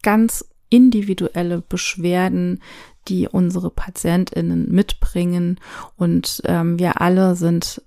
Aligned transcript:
ganz 0.01 0.45
individuelle 0.71 1.61
Beschwerden, 1.61 2.63
die 3.07 3.27
unsere 3.27 3.69
Patientinnen 3.69 4.71
mitbringen. 4.71 5.59
Und 5.95 6.41
ähm, 6.45 6.79
wir 6.79 7.01
alle 7.01 7.35
sind 7.35 7.83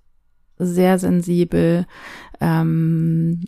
sehr 0.58 1.00
sensibel 1.00 1.86
ähm, 2.40 3.46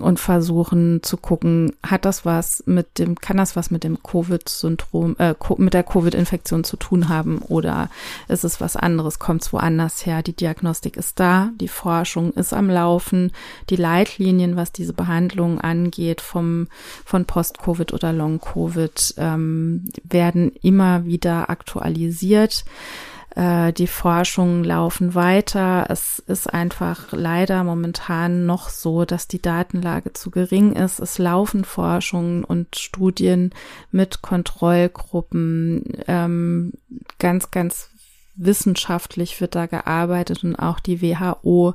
und 0.00 0.20
versuchen 0.20 1.02
zu 1.02 1.16
gucken, 1.16 1.72
hat 1.82 2.04
das 2.04 2.24
was 2.24 2.62
mit 2.66 2.98
dem, 2.98 3.16
kann 3.16 3.36
das 3.36 3.56
was 3.56 3.70
mit 3.70 3.84
dem 3.84 4.02
Covid-Syndrom, 4.02 5.16
äh, 5.18 5.34
mit 5.58 5.74
der 5.74 5.82
Covid-Infektion 5.82 6.64
zu 6.64 6.76
tun 6.76 7.08
haben 7.08 7.38
oder 7.38 7.90
ist 8.28 8.44
es 8.44 8.60
was 8.60 8.76
anderes, 8.76 9.18
kommt 9.18 9.42
es 9.42 9.52
woanders 9.52 10.06
her? 10.06 10.22
Die 10.22 10.34
Diagnostik 10.34 10.96
ist 10.96 11.20
da, 11.20 11.50
die 11.60 11.68
Forschung 11.68 12.32
ist 12.32 12.52
am 12.52 12.70
Laufen, 12.70 13.32
die 13.70 13.76
Leitlinien, 13.76 14.56
was 14.56 14.72
diese 14.72 14.92
Behandlung 14.92 15.60
angeht, 15.60 16.20
vom, 16.20 16.68
von 17.04 17.24
Post-Covid 17.24 17.92
oder 17.92 18.12
Long-Covid, 18.12 19.14
ähm, 19.18 19.84
werden 20.04 20.52
immer 20.62 21.04
wieder 21.04 21.50
aktualisiert. 21.50 22.64
Äh, 23.34 23.72
die 23.72 23.86
Forschungen 23.86 24.64
laufen 24.64 25.14
weiter. 25.14 25.86
Es 25.88 26.18
ist 26.18 26.52
einfach 26.52 27.12
leider 27.12 27.64
momentan 27.64 28.46
noch 28.46 28.68
so, 28.68 29.04
dass 29.04 29.28
die 29.28 29.42
Datenlage 29.42 30.12
zu 30.12 30.30
gering 30.30 30.72
ist. 30.72 30.98
Es 30.98 31.18
laufen 31.18 31.64
Forschungen 31.64 32.44
und 32.44 32.76
Studien 32.76 33.52
mit 33.90 34.22
Kontrollgruppen. 34.22 35.84
Ähm, 36.06 36.72
ganz, 37.18 37.50
ganz 37.50 37.90
wissenschaftlich 38.34 39.40
wird 39.40 39.54
da 39.54 39.66
gearbeitet 39.66 40.44
und 40.44 40.56
auch 40.56 40.78
die 40.80 41.02
WHO 41.02 41.74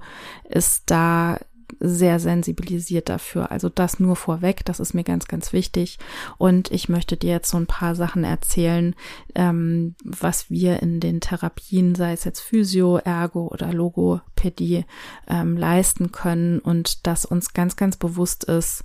ist 0.50 0.84
da 0.88 1.38
sehr 1.79 2.19
sensibilisiert 2.19 3.09
dafür. 3.09 3.51
Also 3.51 3.69
das 3.69 4.00
nur 4.00 4.16
vorweg, 4.16 4.66
das 4.66 4.79
ist 4.79 4.94
mir 4.94 5.03
ganz, 5.03 5.28
ganz 5.28 5.53
wichtig. 5.53 6.00
Und 6.38 6.72
ich 6.72 6.89
möchte 6.89 7.17
dir 7.17 7.31
jetzt 7.31 7.50
so 7.50 7.57
ein 7.57 7.67
paar 7.67 7.95
Sachen 7.95 8.23
erzählen, 8.23 8.95
ähm, 9.35 9.95
was 10.03 10.50
wir 10.50 10.81
in 10.81 11.00
den 11.00 11.22
Therapien, 11.22 11.95
sei 11.95 12.13
es 12.13 12.23
jetzt 12.23 12.41
Physio, 12.41 12.97
Ergo 12.97 13.47
oder 13.47 13.73
Logopädie, 13.73 14.85
ähm, 15.28 15.57
leisten 15.57 16.11
können 16.11 16.59
und 16.59 17.07
dass 17.07 17.25
uns 17.25 17.53
ganz, 17.53 17.75
ganz 17.75 17.97
bewusst 17.97 18.44
ist, 18.45 18.84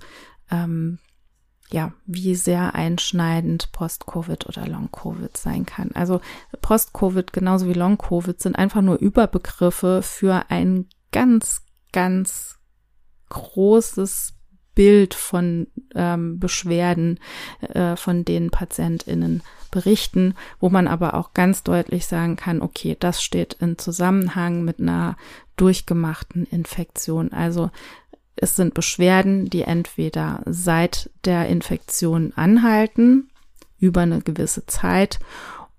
ähm, 0.51 0.99
ja, 1.71 1.93
wie 2.05 2.35
sehr 2.35 2.73
einschneidend 2.73 3.71
Post-Covid 3.71 4.47
oder 4.47 4.67
Long-Covid 4.67 5.37
sein 5.37 5.65
kann. 5.65 5.91
Also 5.93 6.19
Post-Covid 6.61 7.31
genauso 7.31 7.67
wie 7.67 7.73
Long-Covid 7.73 8.41
sind 8.41 8.55
einfach 8.55 8.81
nur 8.81 8.97
Überbegriffe 8.97 10.01
für 10.01 10.49
ein 10.49 10.87
ganz, 11.11 11.61
ganz 11.91 12.58
großes 13.29 14.33
Bild 14.75 15.13
von 15.13 15.67
ähm, 15.95 16.39
Beschwerden, 16.39 17.19
äh, 17.61 17.95
von 17.95 18.25
denen 18.25 18.49
PatientInnen 18.49 19.43
berichten, 19.71 20.35
wo 20.59 20.69
man 20.69 20.87
aber 20.87 21.13
auch 21.15 21.33
ganz 21.33 21.63
deutlich 21.63 22.07
sagen 22.07 22.35
kann, 22.35 22.61
okay, 22.61 22.95
das 22.99 23.21
steht 23.21 23.55
in 23.55 23.77
Zusammenhang 23.77 24.63
mit 24.63 24.79
einer 24.79 25.17
durchgemachten 25.57 26.45
Infektion. 26.45 27.33
Also 27.33 27.71
es 28.35 28.55
sind 28.55 28.73
Beschwerden, 28.73 29.49
die 29.49 29.63
entweder 29.63 30.41
seit 30.45 31.09
der 31.25 31.47
Infektion 31.47 32.31
anhalten, 32.35 33.29
über 33.79 34.01
eine 34.01 34.21
gewisse 34.21 34.65
Zeit, 34.65 35.19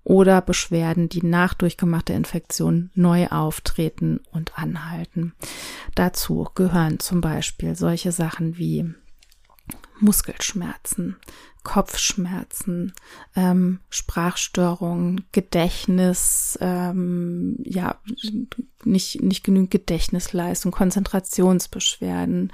oder 0.03 0.41
Beschwerden, 0.41 1.09
die 1.09 1.23
nach 1.23 1.53
durchgemachter 1.53 2.13
Infektion 2.13 2.89
neu 2.95 3.27
auftreten 3.27 4.19
und 4.31 4.57
anhalten. 4.57 5.33
Dazu 5.95 6.47
gehören 6.55 6.99
zum 6.99 7.21
Beispiel 7.21 7.75
solche 7.75 8.11
Sachen 8.11 8.57
wie 8.57 8.93
Muskelschmerzen, 9.99 11.17
Kopfschmerzen, 11.63 12.93
ähm, 13.35 13.79
Sprachstörungen, 13.89 15.25
Gedächtnis, 15.31 16.57
ähm, 16.59 17.57
ja, 17.63 17.99
nicht, 18.83 19.21
nicht 19.21 19.43
genügend 19.43 19.69
Gedächtnisleistung, 19.69 20.71
Konzentrationsbeschwerden, 20.71 22.51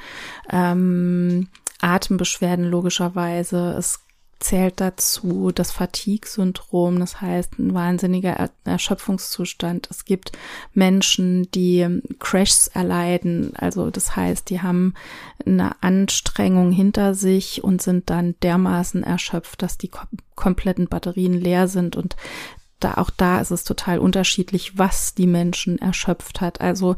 ähm, 0.49 1.47
Atembeschwerden 1.79 2.65
logischerweise. 2.65 3.75
Es 3.77 4.01
zählt 4.39 4.79
dazu 4.79 5.51
das 5.53 5.71
Fatigue-Syndrom, 5.71 6.99
das 6.99 7.21
heißt 7.21 7.59
ein 7.59 7.73
wahnsinniger 7.73 8.49
Erschöpfungszustand. 8.63 9.87
Es 9.89 10.05
gibt 10.05 10.31
Menschen, 10.73 11.49
die 11.51 12.01
Crashs 12.19 12.67
erleiden, 12.67 13.55
also 13.55 13.89
das 13.89 14.15
heißt, 14.15 14.49
die 14.49 14.61
haben 14.61 14.93
eine 15.45 15.81
Anstrengung 15.81 16.71
hinter 16.71 17.13
sich 17.13 17.63
und 17.63 17.81
sind 17.81 18.09
dann 18.09 18.35
dermaßen 18.43 19.03
erschöpft, 19.03 19.61
dass 19.61 19.77
die 19.77 19.91
kompletten 20.35 20.87
Batterien 20.87 21.33
leer 21.33 21.67
sind 21.67 21.95
und 21.95 22.15
da 22.79 22.95
auch 22.95 23.09
da 23.09 23.39
ist 23.39 23.51
es 23.51 23.63
total 23.63 23.99
unterschiedlich, 23.99 24.77
was 24.77 25.15
die 25.15 25.27
Menschen 25.27 25.79
erschöpft 25.79 26.41
hat. 26.41 26.61
Also 26.61 26.95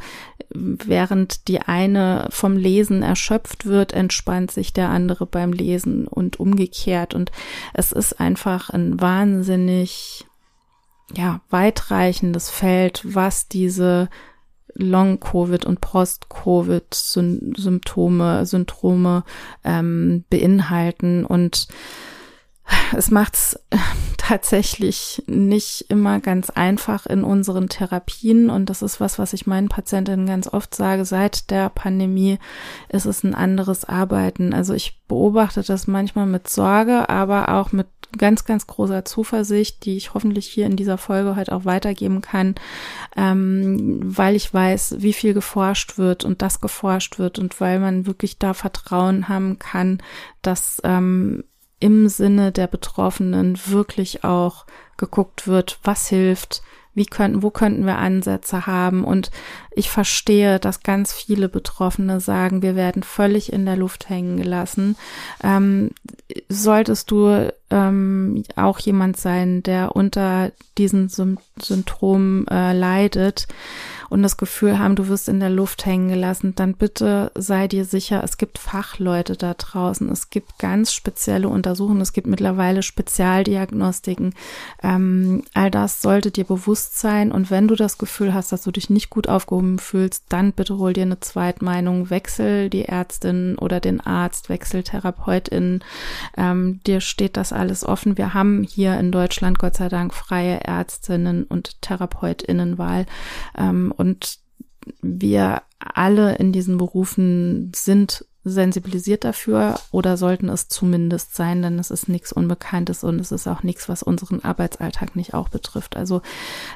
während 0.50 1.48
die 1.48 1.62
eine 1.62 2.28
vom 2.32 2.58
Lesen 2.58 3.04
erschöpft 3.04 3.66
wird, 3.66 3.94
entspannt 3.94 4.52
sich 4.52 4.74
der 4.74 4.90
andere 4.90 5.26
beim 5.26 5.54
Lesen 5.54 6.08
und 6.08 6.40
umgekehrt. 6.40 7.14
Und 7.14 7.32
es 7.74 7.92
ist 7.92 8.20
einfach 8.20 8.70
ein 8.70 9.00
wahnsinnig, 9.00 10.26
ja, 11.16 11.42
weitreichendes 11.50 12.50
Feld, 12.50 13.02
was 13.04 13.48
diese 13.48 14.10
Long-Covid 14.76 15.66
und 15.66 15.82
Post-Covid-Symptome, 15.82 18.46
Syndrome 18.46 19.24
ähm, 19.64 20.24
beinhalten 20.30 21.26
und 21.26 21.68
es 22.96 23.12
macht's 23.12 23.60
tatsächlich 24.18 25.24
nicht 25.28 25.86
immer 25.90 26.20
ganz 26.20 26.50
einfach 26.50 27.06
in 27.06 27.24
unseren 27.24 27.70
Therapien. 27.70 28.50
Und 28.50 28.70
das 28.70 28.82
ist 28.82 29.00
was, 29.00 29.18
was 29.18 29.34
ich 29.34 29.48
meinen 29.48 29.70
Patientinnen 29.70 30.28
ganz 30.28 30.48
oft 30.48 30.76
sage. 30.76 31.06
Seit 31.06 31.50
der 31.50 31.70
Pandemie 31.70 32.38
ist 32.90 33.06
es 33.06 33.24
ein 33.24 33.34
anderes 33.34 33.86
Arbeiten. 33.86 34.54
Also 34.54 34.74
ich 34.74 35.02
beobachte 35.08 35.64
das 35.64 35.88
manchmal 35.88 36.28
mit 36.28 36.48
Sorge, 36.48 37.10
aber 37.10 37.50
auch 37.56 37.72
mit 37.72 37.88
ganz, 38.18 38.46
ganz 38.46 38.66
großer 38.68 39.06
Zuversicht, 39.06 39.86
die 39.86 39.96
ich 39.96 40.14
hoffentlich 40.14 40.48
hier 40.48 40.66
in 40.66 40.76
dieser 40.76 40.98
Folge 40.98 41.36
heute 41.36 41.54
auch 41.54 41.66
weitergeben 41.66 42.22
kann, 42.22 42.56
ähm, 43.16 44.00
weil 44.04 44.36
ich 44.36 44.52
weiß, 44.52 44.96
wie 45.00 45.14
viel 45.14 45.34
geforscht 45.34 45.98
wird 45.98 46.26
und 46.26 46.42
das 46.42 46.60
geforscht 46.60 47.20
wird 47.20 47.38
und 47.38 47.60
weil 47.62 47.80
man 47.80 48.08
wirklich 48.08 48.40
da 48.40 48.54
Vertrauen 48.54 49.30
haben 49.30 49.60
kann, 49.60 50.02
dass 50.42 50.82
ähm, 50.84 51.44
im 51.80 52.10
Sinne 52.10 52.52
der 52.52 52.68
Betroffenen 52.68 53.58
wirklich 53.68 54.24
auch 54.24 54.66
geguckt 54.98 55.48
wird, 55.48 55.80
was 55.84 56.08
hilft, 56.08 56.62
wie 56.94 57.06
könnten, 57.06 57.44
wo 57.44 57.50
könnten 57.50 57.86
wir 57.86 57.98
Ansätze 57.98 58.66
haben? 58.68 59.06
Und 59.06 59.32
ich 59.72 59.90
verstehe, 59.90 60.60
dass 60.60 60.84
ganz 60.84 61.14
viele 61.14 61.48
Betroffene 61.48 62.20
sagen, 62.20 62.62
wir 62.62 62.76
werden 62.76 63.04
völlig 63.04 63.54
in 63.54 63.66
der 63.66 63.78
Luft 63.78 64.10
hängen 64.10 64.38
gelassen. 64.38 64.98
Ähm, 65.42 65.92
solltest 66.50 67.10
du 67.12 67.54
ähm, 67.70 68.44
auch 68.56 68.80
jemand 68.80 69.18
sein, 69.18 69.64
der 69.64 69.96
unter 69.96 70.52
diesen 70.78 71.10
Symptomen 71.10 72.46
äh, 72.48 72.74
leidet, 72.74 73.48
und 74.10 74.24
das 74.24 74.38
Gefühl 74.38 74.80
haben, 74.80 74.96
du 74.96 75.08
wirst 75.08 75.30
in 75.30 75.40
der 75.40 75.50
Luft 75.50 75.86
hängen 75.86 76.10
gelassen, 76.10 76.54
dann 76.56 76.74
bitte 76.74 77.32
sei 77.36 77.68
dir 77.68 77.86
sicher, 77.86 78.24
es 78.24 78.38
gibt 78.38 78.58
Fachleute 78.58 79.36
da 79.36 79.54
draußen, 79.54 80.10
es 80.10 80.30
gibt 80.30 80.60
ganz 80.60 80.94
spezielle 80.94 81.50
Untersuchungen, 81.50 82.02
es 82.02 82.14
gibt 82.14 82.28
mittlerweile 82.28 82.84
Spezialdiagnostiken. 82.84 84.34
Ähm, 84.84 85.44
all 85.54 85.72
das 85.72 86.02
sollte 86.02 86.32
dir 86.32 86.46
bewusst 86.46 87.00
sein 87.00 87.32
und 87.32 87.52
wenn 87.52 87.68
du 87.68 87.76
das 87.76 87.98
Gefühl 87.98 88.34
hast, 88.34 88.52
dass 88.52 88.64
du 88.64 88.72
dich 88.72 88.90
nicht 88.90 89.10
gut 89.10 89.28
aufgehoben 89.28 89.80
fühlst, 89.80 90.26
dann 90.30 90.54
bitte 90.54 90.78
hol 90.78 90.94
dir 90.94 91.04
eine 91.04 91.20
Zweitmeinung, 91.20 92.10
wechsel 92.10 92.70
die 92.70 92.86
Ärztin 92.86 93.58
oder 93.58 93.80
den 93.80 94.02
Arzt, 94.02 94.50
wechsel 94.50 94.84
Therapeutin. 94.84 95.82
Ähm, 96.38 96.80
dir 96.86 97.02
steht 97.02 97.38
das 97.38 97.54
alles 97.54 97.86
offen. 97.86 98.18
Wir 98.18 98.34
haben 98.34 98.64
hier 98.64 99.00
in 99.00 99.12
Deutschland 99.12 99.60
Gott 99.60 99.76
sei 99.76 99.90
Dank 99.90 100.14
freie 100.14 100.62
Ärztinnen 100.64 101.44
und 101.44 101.82
Therapeutinnenwahl. 101.82 103.06
Ähm, 103.58 103.94
und 104.00 104.40
wir 105.02 105.62
alle 105.80 106.36
in 106.36 106.52
diesen 106.52 106.78
Berufen 106.78 107.72
sind 107.76 108.26
sensibilisiert 108.44 109.24
dafür 109.26 109.80
oder 109.92 110.18
sollten 110.18 110.50
es 110.50 110.68
zumindest 110.70 111.36
sein, 111.36 111.62
denn 111.62 111.78
es 111.78 111.92
ist 111.92 112.10
nichts 112.10 112.32
Unbekanntes 112.32 113.04
und 113.04 113.20
es 113.20 113.34
ist 113.34 113.48
auch 113.48 113.64
nichts, 113.64 113.90
was 113.90 114.02
unseren 114.02 114.44
Arbeitsalltag 114.44 115.16
nicht 115.16 115.34
auch 115.34 115.50
betrifft. 115.50 115.98
Also 115.98 116.22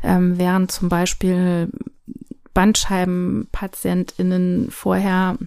ähm, 0.04 0.38
während 0.38 0.72
zum 0.72 0.90
Beispiel 0.90 1.70
Bandscheibenpatientinnen 2.54 4.70
vorher 4.70 5.38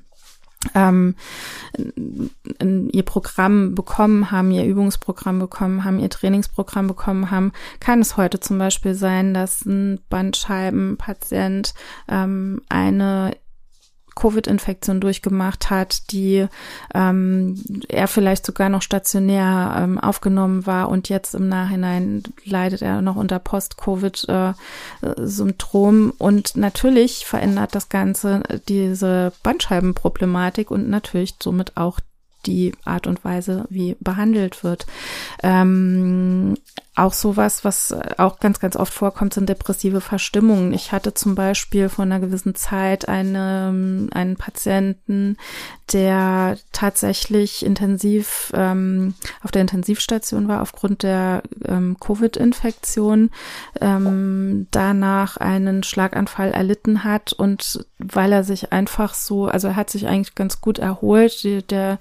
ähm, 0.74 1.14
ihr 2.92 3.02
Programm 3.02 3.74
bekommen 3.74 4.30
haben, 4.30 4.50
ihr 4.50 4.64
Übungsprogramm 4.64 5.38
bekommen 5.38 5.84
haben, 5.84 5.98
ihr 5.98 6.10
Trainingsprogramm 6.10 6.86
bekommen 6.86 7.30
haben, 7.30 7.52
kann 7.80 8.00
es 8.00 8.16
heute 8.16 8.40
zum 8.40 8.58
Beispiel 8.58 8.94
sein, 8.94 9.34
dass 9.34 9.64
ein 9.64 10.00
Bandscheibenpatient 10.08 11.74
ähm, 12.08 12.62
eine 12.68 13.36
Covid-Infektion 14.16 15.00
durchgemacht 15.00 15.70
hat, 15.70 16.10
die 16.10 16.48
ähm, 16.94 17.62
er 17.88 18.08
vielleicht 18.08 18.44
sogar 18.44 18.68
noch 18.68 18.82
stationär 18.82 19.76
ähm, 19.78 20.00
aufgenommen 20.00 20.66
war 20.66 20.88
und 20.88 21.08
jetzt 21.08 21.36
im 21.36 21.48
Nachhinein 21.48 22.24
leidet 22.44 22.82
er 22.82 23.00
noch 23.02 23.14
unter 23.14 23.38
Post-Covid-Symptom. 23.38 26.08
Äh, 26.08 26.12
und 26.18 26.56
natürlich 26.56 27.26
verändert 27.26 27.76
das 27.76 27.88
Ganze 27.88 28.42
diese 28.68 29.32
Bandscheibenproblematik 29.42 30.70
und 30.70 30.88
natürlich 30.88 31.34
somit 31.40 31.76
auch 31.76 32.00
die 32.46 32.72
Art 32.84 33.06
und 33.06 33.24
Weise, 33.24 33.66
wie 33.68 33.96
behandelt 34.00 34.64
wird. 34.64 34.86
Ähm, 35.42 36.56
auch 36.96 37.12
sowas, 37.12 37.64
was 37.64 37.94
auch 38.16 38.40
ganz, 38.40 38.58
ganz 38.58 38.74
oft 38.74 38.92
vorkommt, 38.92 39.34
sind 39.34 39.48
depressive 39.48 40.00
Verstimmungen. 40.00 40.72
Ich 40.72 40.92
hatte 40.92 41.12
zum 41.12 41.34
Beispiel 41.34 41.90
vor 41.90 42.04
einer 42.04 42.20
gewissen 42.20 42.54
Zeit 42.54 43.08
eine, 43.08 44.08
einen 44.12 44.36
Patienten, 44.36 45.36
der 45.92 46.56
tatsächlich 46.72 47.64
intensiv 47.64 48.50
ähm, 48.54 49.14
auf 49.42 49.52
der 49.52 49.62
Intensivstation 49.62 50.48
war 50.48 50.62
aufgrund 50.62 51.02
der 51.02 51.42
ähm, 51.64 51.96
Covid-Infektion, 52.00 53.30
ähm, 53.80 54.66
danach 54.70 55.36
einen 55.36 55.82
Schlaganfall 55.82 56.52
erlitten 56.52 57.04
hat 57.04 57.32
und 57.32 57.86
weil 57.98 58.32
er 58.32 58.42
sich 58.42 58.72
einfach 58.72 59.14
so, 59.14 59.46
also 59.46 59.68
er 59.68 59.76
hat 59.76 59.90
sich 59.90 60.08
eigentlich 60.08 60.34
ganz 60.34 60.60
gut 60.60 60.78
erholt. 60.78 61.44
Der, 61.70 61.98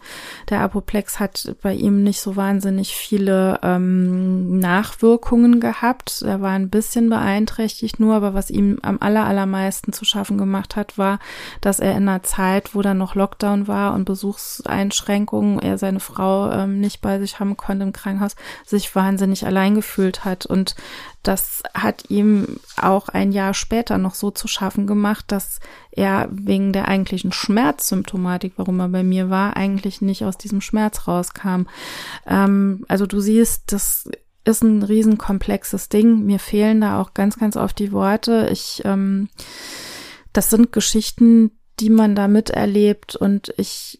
der 0.49 0.61
Apoplex 0.61 1.19
hat 1.19 1.55
bei 1.61 1.73
ihm 1.73 2.03
nicht 2.03 2.21
so 2.21 2.35
wahnsinnig 2.35 2.95
viele 2.95 3.59
ähm, 3.61 4.57
Nachwirkungen 4.85 5.59
gehabt. 5.59 6.21
Er 6.21 6.41
war 6.41 6.51
ein 6.51 6.69
bisschen 6.69 7.09
beeinträchtigt 7.09 7.99
nur, 7.99 8.15
aber 8.15 8.33
was 8.33 8.49
ihm 8.49 8.79
am 8.81 8.97
aller, 8.99 9.25
allermeisten 9.25 9.93
zu 9.93 10.05
schaffen 10.05 10.37
gemacht 10.37 10.75
hat, 10.75 10.97
war, 10.97 11.19
dass 11.61 11.79
er 11.79 11.91
in 11.91 12.07
einer 12.07 12.23
Zeit, 12.23 12.75
wo 12.75 12.81
dann 12.81 12.97
noch 12.97 13.15
Lockdown 13.15 13.67
war, 13.67 13.75
war 13.75 13.93
und 13.93 14.05
Besuchseinschränkungen, 14.05 15.59
er 15.59 15.77
seine 15.77 15.99
Frau 15.99 16.49
ähm, 16.49 16.79
nicht 16.79 17.01
bei 17.01 17.19
sich 17.19 17.39
haben 17.39 17.57
konnte 17.57 17.83
im 17.83 17.93
Krankenhaus, 17.93 18.35
sich 18.65 18.95
wahnsinnig 18.95 19.45
allein 19.45 19.75
gefühlt 19.75 20.23
hat. 20.23 20.45
Und 20.45 20.75
das 21.23 21.61
hat 21.73 22.09
ihm 22.09 22.59
auch 22.77 23.09
ein 23.09 23.31
Jahr 23.31 23.53
später 23.53 23.97
noch 23.97 24.15
so 24.15 24.31
zu 24.31 24.47
schaffen 24.47 24.87
gemacht, 24.87 25.25
dass 25.27 25.59
er 25.91 26.29
wegen 26.31 26.71
der 26.71 26.87
eigentlichen 26.87 27.31
Schmerzsymptomatik, 27.31 28.53
warum 28.57 28.79
er 28.79 28.89
bei 28.89 29.03
mir 29.03 29.29
war, 29.29 29.57
eigentlich 29.57 30.01
nicht 30.01 30.23
aus 30.23 30.37
diesem 30.37 30.61
Schmerz 30.61 31.07
rauskam. 31.07 31.63
Ähm, 32.25 32.85
also 32.87 33.05
du 33.05 33.19
siehst, 33.19 33.71
das 33.71 34.09
ist 34.45 34.63
ein 34.63 34.83
riesenkomplexes 34.83 35.89
Ding. 35.89 36.25
Mir 36.25 36.39
fehlen 36.39 36.81
da 36.81 37.01
auch 37.01 37.13
ganz, 37.13 37.37
ganz 37.37 37.57
oft 37.57 37.77
die 37.79 37.91
Worte. 37.91 38.49
Ich, 38.51 38.81
ähm, 38.85 39.29
das 40.33 40.49
sind 40.49 40.71
Geschichten, 40.71 41.51
die 41.79 41.89
man 41.89 42.15
da 42.15 42.27
miterlebt 42.27 43.15
und 43.15 43.53
ich 43.57 43.99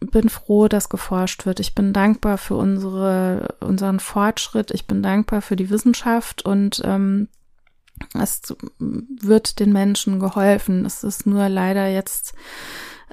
bin 0.00 0.28
froh, 0.28 0.68
dass 0.68 0.88
geforscht 0.88 1.46
wird. 1.46 1.58
Ich 1.58 1.74
bin 1.74 1.92
dankbar 1.92 2.38
für 2.38 2.54
unsere, 2.54 3.56
unseren 3.60 3.98
Fortschritt. 3.98 4.70
Ich 4.70 4.86
bin 4.86 5.02
dankbar 5.02 5.42
für 5.42 5.56
die 5.56 5.70
Wissenschaft 5.70 6.44
und 6.44 6.80
ähm, 6.84 7.28
es 8.14 8.54
wird 8.78 9.58
den 9.58 9.72
Menschen 9.72 10.20
geholfen. 10.20 10.86
Es 10.86 11.02
ist 11.02 11.26
nur 11.26 11.48
leider 11.48 11.88
jetzt 11.88 12.34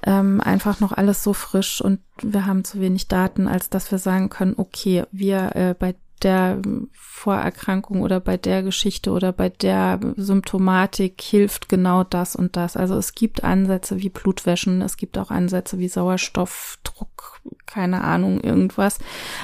ähm, 0.03 0.41
einfach 0.41 0.79
noch 0.79 0.91
alles 0.91 1.23
so 1.23 1.33
frisch 1.33 1.81
und 1.81 1.99
wir 2.21 2.45
haben 2.45 2.63
zu 2.63 2.79
wenig 2.79 3.07
Daten, 3.07 3.47
als 3.47 3.69
dass 3.69 3.91
wir 3.91 3.97
sagen 3.97 4.29
können, 4.29 4.53
okay, 4.57 5.05
wir 5.11 5.55
äh, 5.55 5.75
bei 5.77 5.95
der 6.23 6.61
Vorerkrankung 6.93 8.01
oder 8.01 8.19
bei 8.19 8.37
der 8.37 8.63
Geschichte 8.63 9.11
oder 9.11 9.31
bei 9.31 9.49
der 9.49 9.99
Symptomatik 10.15 11.21
hilft 11.21 11.69
genau 11.69 12.03
das 12.03 12.35
und 12.35 12.55
das. 12.55 12.77
Also 12.77 12.97
es 12.97 13.15
gibt 13.15 13.43
Ansätze 13.43 14.01
wie 14.01 14.09
Blutwäschen, 14.09 14.81
es 14.81 14.97
gibt 14.97 15.17
auch 15.17 15.31
Ansätze 15.31 15.79
wie 15.79 15.87
Sauerstoffdruck, 15.87 17.41
keine 17.65 18.03
Ahnung, 18.03 18.39
irgendwas. 18.41 18.99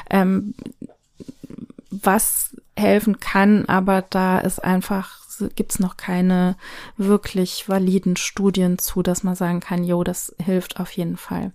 Ähm, 0.10 0.54
was 1.90 2.56
helfen 2.78 3.20
kann, 3.20 3.66
aber 3.66 4.02
da 4.02 4.40
ist 4.40 4.64
einfach 4.64 5.21
gibt 5.56 5.74
es 5.74 5.80
noch 5.80 5.98
keine 5.98 6.56
wirklich 6.98 7.68
validen 7.68 8.16
Studien 8.18 8.78
zu, 8.78 9.02
dass 9.02 9.24
man 9.24 9.36
sagen 9.36 9.60
kann, 9.60 9.84
jo, 9.84 10.04
das 10.04 10.36
hilft 10.44 10.80
auf 10.80 10.92
jeden 10.92 11.18
Fall. 11.18 11.52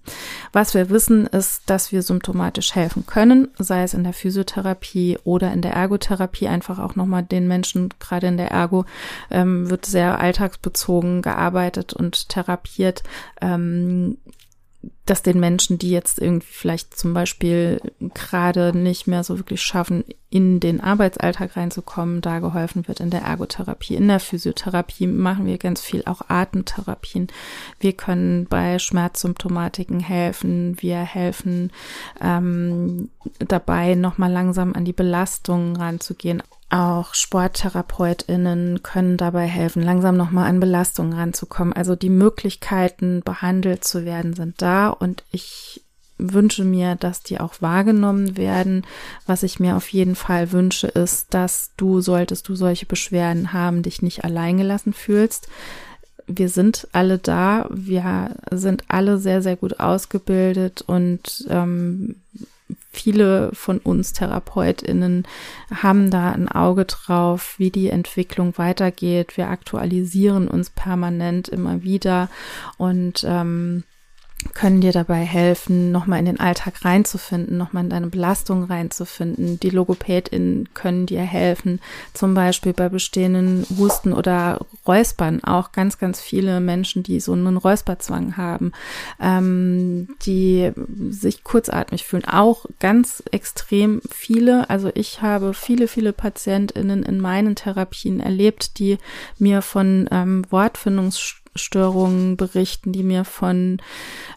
Was 0.52 0.74
wir 0.74 0.90
wissen, 0.90 1.26
ist, 1.26 1.62
dass 1.66 1.92
wir 1.92 2.02
symptomatisch 2.02 2.74
helfen 2.74 3.06
können, 3.06 3.48
sei 3.58 3.82
es 3.82 3.94
in 3.94 4.04
der 4.04 4.12
Physiotherapie 4.12 5.18
oder 5.24 5.52
in 5.52 5.62
der 5.62 5.72
Ergotherapie, 5.72 6.48
einfach 6.48 6.78
auch 6.78 6.96
nochmal 6.96 7.22
den 7.22 7.48
Menschen, 7.48 7.90
gerade 7.98 8.26
in 8.26 8.36
der 8.36 8.50
Ergo, 8.50 8.84
ähm, 9.30 9.70
wird 9.70 9.86
sehr 9.86 10.18
alltagsbezogen 10.18 11.22
gearbeitet 11.22 11.92
und 11.92 12.28
therapiert. 12.28 13.02
Ähm, 13.40 14.18
dass 15.04 15.22
den 15.22 15.38
Menschen, 15.38 15.78
die 15.78 15.90
jetzt 15.90 16.20
irgendwie 16.20 16.48
vielleicht 16.50 16.98
zum 16.98 17.14
Beispiel 17.14 17.80
gerade 18.14 18.76
nicht 18.76 19.06
mehr 19.06 19.22
so 19.22 19.38
wirklich 19.38 19.62
schaffen, 19.62 20.04
in 20.30 20.58
den 20.58 20.80
Arbeitsalltag 20.80 21.56
reinzukommen, 21.56 22.20
da 22.20 22.40
geholfen 22.40 22.88
wird 22.88 23.00
in 23.00 23.10
der 23.10 23.22
Ergotherapie, 23.22 23.94
in 23.94 24.08
der 24.08 24.20
Physiotherapie 24.20 25.06
machen 25.06 25.46
wir 25.46 25.58
ganz 25.58 25.80
viel, 25.80 26.02
auch 26.06 26.22
Atemtherapien. 26.28 27.28
Wir 27.78 27.92
können 27.92 28.46
bei 28.46 28.78
Schmerzsymptomatiken 28.78 30.00
helfen, 30.00 30.76
wir 30.80 30.98
helfen 30.98 31.70
ähm, 32.20 33.08
dabei, 33.38 33.94
nochmal 33.94 34.32
langsam 34.32 34.74
an 34.74 34.84
die 34.84 34.92
Belastungen 34.92 35.76
ranzugehen. 35.76 36.42
Auch 36.68 37.14
SporttherapeutInnen 37.14 38.82
können 38.82 39.16
dabei 39.16 39.46
helfen, 39.46 39.82
langsam 39.82 40.16
nochmal 40.16 40.48
an 40.48 40.58
Belastungen 40.58 41.12
ranzukommen. 41.12 41.72
Also 41.72 41.94
die 41.94 42.10
Möglichkeiten, 42.10 43.22
behandelt 43.24 43.84
zu 43.84 44.04
werden, 44.04 44.34
sind 44.34 44.60
da 44.60 44.88
und 44.88 45.22
ich 45.30 45.82
wünsche 46.18 46.64
mir, 46.64 46.96
dass 46.96 47.22
die 47.22 47.38
auch 47.40 47.60
wahrgenommen 47.60 48.36
werden. 48.36 48.84
Was 49.26 49.42
ich 49.42 49.60
mir 49.60 49.76
auf 49.76 49.88
jeden 49.88 50.16
Fall 50.16 50.52
wünsche, 50.52 50.88
ist, 50.88 51.34
dass 51.34 51.70
du, 51.76 52.00
solltest 52.00 52.48
du 52.48 52.56
solche 52.56 52.86
Beschwerden 52.86 53.52
haben, 53.52 53.82
dich 53.82 54.02
nicht 54.02 54.24
alleingelassen 54.24 54.92
fühlst. 54.92 55.48
Wir 56.26 56.48
sind 56.48 56.88
alle 56.92 57.18
da, 57.18 57.68
wir 57.70 58.34
sind 58.50 58.84
alle 58.88 59.18
sehr, 59.18 59.42
sehr 59.42 59.56
gut 59.56 59.78
ausgebildet 59.78 60.82
und 60.82 61.46
ähm, 61.48 62.16
viele 62.96 63.50
von 63.52 63.78
uns 63.78 64.12
TherapeutInnen 64.12 65.26
haben 65.74 66.10
da 66.10 66.32
ein 66.32 66.48
Auge 66.48 66.86
drauf, 66.86 67.54
wie 67.58 67.70
die 67.70 67.90
Entwicklung 67.90 68.56
weitergeht. 68.58 69.36
Wir 69.36 69.48
aktualisieren 69.48 70.48
uns 70.48 70.70
permanent 70.70 71.48
immer 71.48 71.82
wieder 71.82 72.28
und 72.78 73.24
ähm, 73.28 73.84
können 74.54 74.80
dir 74.80 74.92
dabei 74.92 75.24
helfen, 75.24 75.92
nochmal 75.92 76.18
in 76.18 76.26
den 76.26 76.40
Alltag 76.40 76.84
reinzufinden, 76.84 77.56
nochmal 77.56 77.84
in 77.84 77.90
deine 77.90 78.06
Belastung 78.08 78.64
reinzufinden. 78.64 79.58
Die 79.60 79.70
LogopädInnen 79.70 80.68
können 80.74 81.06
dir 81.06 81.22
helfen, 81.22 81.80
zum 82.14 82.34
Beispiel 82.34 82.72
bei 82.72 82.88
bestehenden 82.88 83.66
Husten 83.78 84.12
oder 84.12 84.60
Räuspern. 84.86 85.42
Auch 85.42 85.72
ganz, 85.72 85.98
ganz 85.98 86.20
viele 86.20 86.60
Menschen, 86.60 87.02
die 87.02 87.20
so 87.20 87.32
einen 87.32 87.56
Räusperzwang 87.56 88.36
haben, 88.36 88.72
ähm, 89.20 90.08
die 90.22 90.72
sich 91.10 91.42
kurzatmig 91.44 92.04
fühlen. 92.04 92.24
Auch 92.24 92.66
ganz 92.78 93.22
extrem 93.30 94.00
viele. 94.10 94.68
Also 94.70 94.90
ich 94.94 95.22
habe 95.22 95.54
viele, 95.54 95.88
viele 95.88 96.12
PatientInnen 96.12 97.02
in 97.02 97.20
meinen 97.20 97.56
Therapien 97.56 98.20
erlebt, 98.20 98.78
die 98.78 98.98
mir 99.38 99.62
von 99.62 100.08
ähm, 100.10 100.44
Wortfindungs 100.50 101.42
Störungen 101.56 102.36
berichten, 102.36 102.92
die 102.92 103.02
mir 103.02 103.24
von 103.24 103.78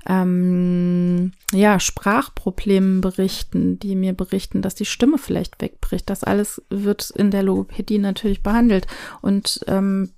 ähm, 0.08 1.32
ja, 1.52 1.80
Sprachproblemen 1.80 3.02
berichten, 3.02 3.80
die 3.80 3.96
mir 3.96 4.14
berichten, 4.14 4.62
dass 4.62 4.76
die 4.76 4.86
Stimme 4.86 5.18
vielleicht 5.18 5.62
wegbricht. 5.62 6.10
Das 6.10 6.24
alles 6.24 6.62
wird 6.70 7.10
in 7.12 7.32
der 7.32 7.44
Logopädie 7.44 8.00
natürlich 8.00 8.44
behandelt. 8.44 8.88
Und 9.22 9.62
ähm, 9.68 10.12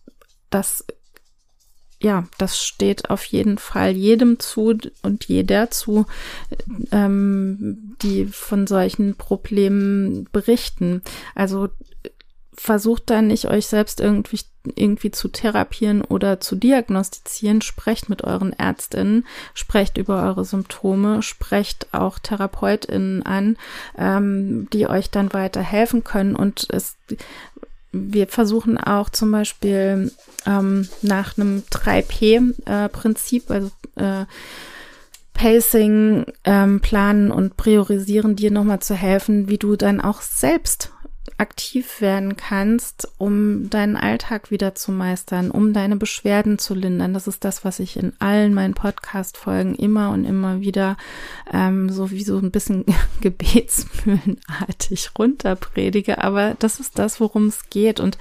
das 0.49 0.85
ja, 2.01 2.27
das 2.39 2.57
steht 2.57 3.09
auf 3.11 3.23
jeden 3.25 3.59
Fall 3.59 3.91
jedem 3.91 4.39
zu 4.39 4.75
und 5.03 5.25
jeder 5.25 5.69
zu, 5.69 6.07
ähm, 6.91 7.95
die 8.01 8.25
von 8.25 8.65
solchen 8.65 9.15
Problemen 9.15 10.27
berichten. 10.31 11.03
Also 11.35 11.69
versucht 12.53 13.09
dann 13.09 13.27
nicht 13.27 13.47
euch 13.47 13.67
selbst 13.67 13.99
irgendwie, 13.99 14.39
irgendwie 14.75 15.11
zu 15.11 15.29
therapieren 15.29 16.01
oder 16.01 16.39
zu 16.39 16.55
diagnostizieren. 16.55 17.61
Sprecht 17.61 18.09
mit 18.09 18.23
euren 18.23 18.53
Ärztinnen, 18.53 19.25
sprecht 19.53 19.97
über 19.97 20.23
eure 20.23 20.45
Symptome, 20.45 21.21
sprecht 21.21 21.87
auch 21.93 22.19
TherapeutInnen 22.19 23.23
an, 23.23 23.57
ähm, 23.97 24.67
die 24.71 24.87
euch 24.87 25.09
dann 25.09 25.33
weiter 25.33 25.61
helfen 25.61 26.03
können. 26.03 26.35
Und 26.35 26.67
es, 26.69 26.97
wir 27.91 28.27
versuchen 28.27 28.77
auch 28.77 29.09
zum 29.09 29.31
Beispiel 29.31 30.11
ähm, 30.45 30.87
nach 31.01 31.37
einem 31.37 31.63
3P-Prinzip, 31.71 33.49
äh, 33.49 33.53
also 33.53 33.71
äh, 33.95 34.25
Pacing 35.33 36.25
ähm, 36.43 36.81
planen 36.81 37.31
und 37.31 37.57
priorisieren, 37.57 38.35
dir 38.35 38.51
nochmal 38.51 38.81
zu 38.81 38.93
helfen, 38.93 39.47
wie 39.47 39.57
du 39.57 39.75
dann 39.75 40.01
auch 40.01 40.21
selbst 40.21 40.91
aktiv 41.37 42.01
werden 42.01 42.35
kannst, 42.35 43.07
um 43.17 43.69
deinen 43.69 43.95
Alltag 43.95 44.51
wieder 44.51 44.75
zu 44.75 44.91
meistern, 44.91 45.51
um 45.51 45.73
deine 45.73 45.95
Beschwerden 45.95 46.57
zu 46.59 46.73
lindern. 46.73 47.13
Das 47.13 47.27
ist 47.27 47.43
das, 47.43 47.63
was 47.63 47.79
ich 47.79 47.97
in 47.97 48.13
allen 48.19 48.53
meinen 48.53 48.73
Podcast-Folgen 48.73 49.75
immer 49.75 50.11
und 50.11 50.25
immer 50.25 50.61
wieder 50.61 50.97
ähm, 51.51 51.89
so 51.89 52.11
wie 52.11 52.23
so 52.23 52.37
ein 52.37 52.51
bisschen 52.51 52.85
gebetsmühlenartig 53.21 55.11
runterpredige. 55.17 56.23
Aber 56.23 56.55
das 56.59 56.79
ist 56.79 56.97
das, 56.97 57.19
worum 57.19 57.47
es 57.47 57.69
geht. 57.69 57.99
Und 57.99 58.17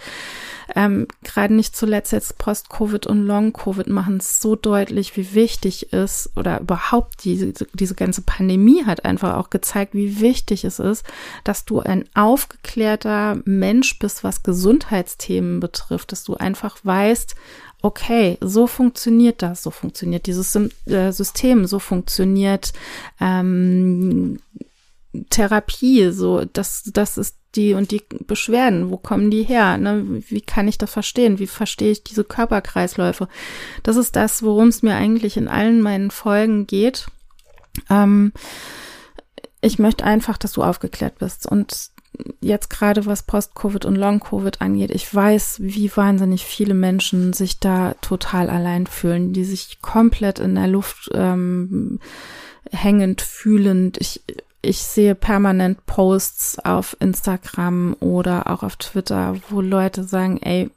ähm, 0.76 1.06
gerade 1.24 1.54
nicht 1.54 1.76
zuletzt 1.76 2.12
jetzt 2.12 2.38
Post-Covid 2.38 3.06
und 3.06 3.26
Long-Covid 3.26 3.88
machen 3.88 4.18
es 4.18 4.40
so 4.40 4.56
deutlich, 4.56 5.16
wie 5.16 5.34
wichtig 5.34 5.92
ist 5.92 6.30
oder 6.36 6.60
überhaupt 6.60 7.24
diese, 7.24 7.52
diese 7.74 7.94
ganze 7.94 8.22
Pandemie 8.22 8.84
hat 8.84 9.04
einfach 9.04 9.36
auch 9.36 9.50
gezeigt, 9.50 9.94
wie 9.94 10.20
wichtig 10.20 10.64
es 10.64 10.78
ist, 10.78 11.04
dass 11.44 11.64
du 11.64 11.80
ein 11.80 12.04
aufgeklärter 12.14 13.40
Mensch 13.44 13.98
bist, 13.98 14.24
was 14.24 14.42
Gesundheitsthemen 14.42 15.60
betrifft, 15.60 16.12
dass 16.12 16.24
du 16.24 16.34
einfach 16.34 16.78
weißt, 16.82 17.34
okay, 17.82 18.36
so 18.40 18.66
funktioniert 18.66 19.42
das, 19.42 19.62
so 19.62 19.70
funktioniert 19.70 20.26
dieses 20.26 20.54
äh, 20.54 21.12
System, 21.12 21.66
so 21.66 21.78
funktioniert 21.78 22.72
ähm, 23.20 24.38
Therapie, 25.30 26.10
so 26.10 26.44
das, 26.44 26.90
das 26.92 27.18
ist 27.18 27.36
die 27.56 27.74
und 27.74 27.90
die 27.90 28.02
Beschwerden, 28.26 28.90
wo 28.90 28.96
kommen 28.96 29.30
die 29.30 29.42
her? 29.42 29.76
Ne? 29.76 30.22
Wie 30.28 30.40
kann 30.40 30.68
ich 30.68 30.78
das 30.78 30.92
verstehen? 30.92 31.38
Wie 31.38 31.48
verstehe 31.48 31.90
ich 31.90 32.04
diese 32.04 32.24
Körperkreisläufe? 32.24 33.28
Das 33.82 33.96
ist 33.96 34.14
das, 34.14 34.42
worum 34.42 34.68
es 34.68 34.82
mir 34.82 34.94
eigentlich 34.94 35.36
in 35.36 35.48
allen 35.48 35.80
meinen 35.82 36.10
Folgen 36.10 36.66
geht. 36.66 37.06
Ähm, 37.88 38.32
ich 39.60 39.78
möchte 39.78 40.04
einfach, 40.04 40.38
dass 40.38 40.52
du 40.52 40.62
aufgeklärt 40.62 41.18
bist. 41.18 41.46
Und 41.46 41.90
jetzt 42.40 42.70
gerade 42.70 43.06
was 43.06 43.24
Post-Covid 43.24 43.84
und 43.84 43.96
Long-Covid 43.96 44.60
angeht, 44.60 44.90
ich 44.90 45.12
weiß, 45.12 45.58
wie 45.60 45.94
wahnsinnig 45.96 46.44
viele 46.44 46.74
Menschen 46.74 47.32
sich 47.32 47.58
da 47.58 47.94
total 48.00 48.48
allein 48.48 48.86
fühlen, 48.86 49.32
die 49.32 49.44
sich 49.44 49.80
komplett 49.82 50.38
in 50.38 50.54
der 50.54 50.68
Luft 50.68 51.10
ähm, 51.14 51.98
hängend 52.70 53.22
fühlend. 53.22 53.98
Ich 53.98 54.22
ich 54.62 54.78
sehe 54.78 55.14
permanent 55.14 55.86
Posts 55.86 56.60
auf 56.64 56.96
Instagram 57.00 57.96
oder 58.00 58.50
auch 58.50 58.62
auf 58.62 58.76
Twitter, 58.76 59.36
wo 59.48 59.60
Leute 59.60 60.04
sagen, 60.04 60.38
ey, 60.42 60.70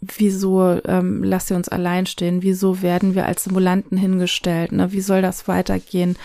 wieso 0.00 0.80
ähm, 0.84 1.24
lasst 1.24 1.50
ihr 1.50 1.56
uns 1.56 1.68
allein 1.68 2.06
stehen? 2.06 2.42
Wieso 2.42 2.82
werden 2.82 3.14
wir 3.14 3.26
als 3.26 3.44
Simulanten 3.44 3.96
hingestellt? 3.96 4.72
Ne? 4.72 4.92
Wie 4.92 5.00
soll 5.00 5.22
das 5.22 5.48
weitergehen? 5.48 6.16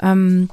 Ähm, 0.00 0.48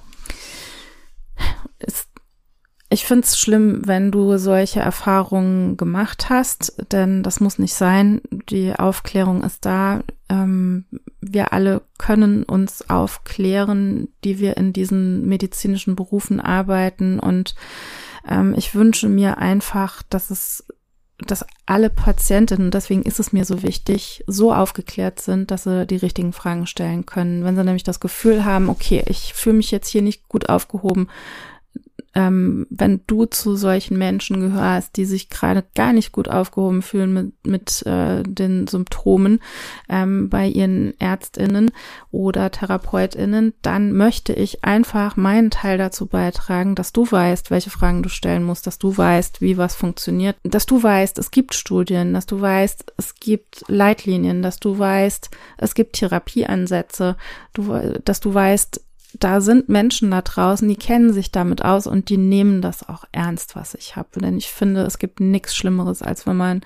ich 2.90 3.06
finde 3.06 3.26
es 3.26 3.40
schlimm, 3.40 3.82
wenn 3.86 4.12
du 4.12 4.38
solche 4.38 4.80
Erfahrungen 4.80 5.76
gemacht 5.76 6.30
hast, 6.30 6.76
denn 6.92 7.24
das 7.24 7.40
muss 7.40 7.58
nicht 7.58 7.74
sein. 7.74 8.22
Die 8.50 8.74
Aufklärung 8.76 9.44
ist 9.44 9.66
da. 9.66 10.04
Ähm, 10.30 10.86
wir 11.20 11.52
alle 11.52 11.82
können 11.98 12.44
uns 12.44 12.88
aufklären, 12.90 14.10
die 14.24 14.40
wir 14.40 14.58
in 14.58 14.72
diesen 14.72 15.26
medizinischen 15.28 15.96
Berufen 15.96 16.40
arbeiten. 16.40 17.20
Und 17.20 17.56
ähm, 18.30 18.54
ich 18.56 18.76
wünsche 18.76 19.10
mir 19.10 19.40
einfach, 19.40 20.04
dass 20.04 20.30
es 20.30 20.66
dass 21.20 21.46
alle 21.66 21.90
Patientinnen, 21.90 22.72
deswegen 22.72 23.04
ist 23.04 23.22
es 23.22 23.32
mir 23.32 23.46
so 23.46 23.64
wichtig, 23.64 24.24
so 24.28 24.54
aufgeklärt 24.54 25.22
sind, 25.22 25.50
dass 25.50 25.64
sie 25.64 25.88
die 25.88 25.96
richtigen 25.96 26.34
Fragen 26.34 26.68
stellen 26.68 27.06
können. 27.06 27.46
Wenn 27.46 27.56
sie 27.56 27.64
nämlich 27.64 27.84
das 27.84 28.02
Gefühl 28.02 28.44
haben, 28.44 28.70
okay, 28.70 29.02
ich 29.08 29.34
fühle 29.34 29.56
mich 29.56 29.72
jetzt 29.72 29.88
hier 29.88 30.02
nicht 30.02 30.28
gut 30.28 30.50
aufgehoben, 30.50 31.08
ähm, 32.16 32.66
wenn 32.70 33.02
du 33.08 33.26
zu 33.26 33.58
solchen 33.58 33.98
Menschen 33.98 34.40
gehörst, 34.40 34.96
die 34.96 35.06
sich 35.06 35.30
gerade 35.30 35.66
gar 35.76 35.92
nicht 35.92 36.14
gut 36.14 36.30
aufgehoben 36.30 36.82
fühlen 36.82 37.14
mit, 37.14 37.46
mit 37.46 37.86
äh, 37.86 38.24
den 38.24 38.68
Symptomen 38.68 39.42
ähm, 39.90 40.30
bei 40.30 40.48
ihren 40.48 41.00
Ärztinnen 41.00 41.72
oder 42.12 42.50
Therapeutinnen, 42.52 43.54
dann 43.62 43.92
möchte 43.92 44.32
ich 44.32 44.64
einfach 44.64 45.18
meinen 45.18 45.52
Teil 45.52 45.78
dazu 45.78 46.06
beitragen, 46.06 46.76
dass 46.76 46.94
du 46.94 47.10
weißt, 47.10 47.52
welche 47.52 47.70
Fragen 47.70 48.02
du 48.02 48.10
stellen 48.10 48.44
musst, 48.44 48.66
dass 48.66 48.80
du 48.80 48.96
weißt, 48.98 49.42
wie 49.42 49.58
was 49.58 49.76
funktioniert, 49.76 50.38
dass 50.44 50.66
du 50.66 50.82
weißt, 50.82 51.20
es 51.20 51.32
gibt 51.32 51.54
Studien, 51.54 52.14
dass 52.14 52.26
du 52.26 52.40
weißt, 52.40 52.94
es 52.96 53.16
gibt 53.16 53.66
Leitlinien, 53.68 54.42
dass 54.42 54.60
du 54.60 54.80
weißt, 54.80 55.30
es 55.58 55.76
gibt 55.76 55.98
Therapieansätze, 55.98 57.18
du, 57.54 57.78
dass 58.06 58.22
du 58.22 58.34
weißt, 58.34 58.85
da 59.20 59.42
sind 59.42 59.70
Menschen 59.70 60.12
da 60.12 60.22
draußen, 60.22 60.68
die 60.68 60.76
kennen 60.76 61.14
sich 61.14 61.32
damit 61.32 61.64
aus 61.64 61.88
und 61.88 62.10
die 62.10 62.18
nehmen 62.18 62.62
das 62.62 62.88
auch 62.88 63.06
ernst, 63.12 63.56
was 63.56 63.74
ich 63.74 63.96
habe. 63.96 64.20
Denn 64.20 64.38
ich 64.38 64.48
finde, 64.48 64.82
es 64.82 65.00
gibt 65.00 65.20
nichts 65.20 65.56
Schlimmeres, 65.56 66.02
als 66.02 66.26
wenn 66.28 66.38
man, 66.38 66.62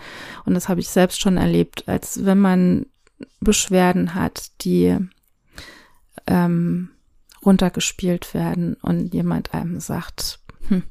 und 0.46 0.53
das 0.53 0.70
habe 0.70 0.79
ich 0.79 0.89
selbst 0.89 1.20
schon 1.20 1.38
erlebt, 1.38 1.88
als 1.88 2.25
wenn 2.25 2.39
man 2.39 2.86
Beschwerden 3.39 4.15
hat, 4.15 4.51
die 4.62 4.98
ähm, 6.27 6.89
runtergespielt 7.46 8.34
werden 8.34 8.75
und 8.82 9.13
jemand 9.13 9.53
einem 9.53 9.79
sagt, 9.79 10.39
hm, 10.68 10.84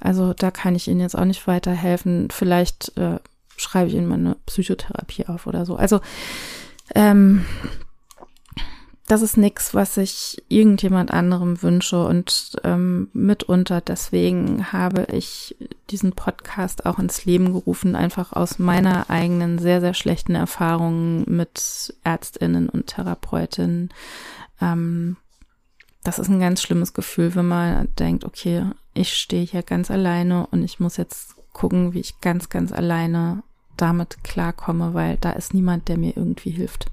also 0.00 0.34
da 0.34 0.50
kann 0.50 0.74
ich 0.74 0.88
Ihnen 0.88 1.00
jetzt 1.00 1.16
auch 1.16 1.24
nicht 1.24 1.46
weiterhelfen. 1.46 2.28
Vielleicht 2.30 2.96
äh, 2.96 3.18
schreibe 3.56 3.88
ich 3.88 3.94
Ihnen 3.94 4.08
mal 4.08 4.14
eine 4.14 4.36
Psychotherapie 4.46 5.26
auf 5.26 5.46
oder 5.46 5.66
so. 5.66 5.76
Also 5.76 6.00
ähm, 6.94 7.44
das 9.10 9.22
ist 9.22 9.36
nichts, 9.36 9.74
was 9.74 9.96
ich 9.96 10.40
irgendjemand 10.48 11.10
anderem 11.10 11.62
wünsche 11.62 12.06
und 12.06 12.56
ähm, 12.62 13.08
mitunter 13.12 13.80
deswegen 13.80 14.72
habe 14.72 15.08
ich 15.12 15.56
diesen 15.90 16.12
Podcast 16.12 16.86
auch 16.86 17.00
ins 17.00 17.24
Leben 17.24 17.52
gerufen, 17.52 17.96
einfach 17.96 18.32
aus 18.32 18.60
meiner 18.60 19.10
eigenen 19.10 19.58
sehr, 19.58 19.80
sehr 19.80 19.94
schlechten 19.94 20.36
Erfahrungen 20.36 21.24
mit 21.26 21.92
Ärztinnen 22.04 22.68
und 22.68 22.86
Therapeutinnen. 22.86 23.92
Ähm, 24.60 25.16
das 26.04 26.20
ist 26.20 26.28
ein 26.28 26.38
ganz 26.38 26.62
schlimmes 26.62 26.94
Gefühl, 26.94 27.34
wenn 27.34 27.48
man 27.48 27.88
denkt, 27.98 28.24
okay, 28.24 28.64
ich 28.94 29.14
stehe 29.14 29.44
hier 29.44 29.64
ganz 29.64 29.90
alleine 29.90 30.46
und 30.52 30.62
ich 30.62 30.78
muss 30.78 30.96
jetzt 30.96 31.34
gucken, 31.52 31.94
wie 31.94 32.00
ich 32.00 32.20
ganz, 32.20 32.48
ganz 32.48 32.70
alleine 32.70 33.42
damit 33.76 34.22
klarkomme, 34.22 34.94
weil 34.94 35.16
da 35.16 35.32
ist 35.32 35.52
niemand, 35.52 35.88
der 35.88 35.98
mir 35.98 36.16
irgendwie 36.16 36.50
hilft. 36.50 36.86